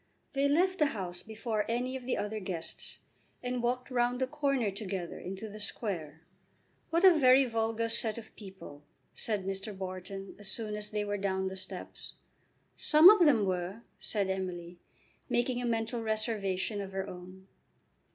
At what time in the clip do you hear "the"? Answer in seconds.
0.79-0.87, 2.07-2.17, 4.19-4.25, 5.47-5.59, 11.49-11.55